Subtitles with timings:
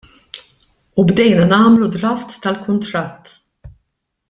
[1.01, 3.39] U bdejna nagħmlu draft tal-kuntratt.